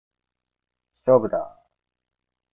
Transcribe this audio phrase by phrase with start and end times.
[1.05, 1.67] 勝負だー！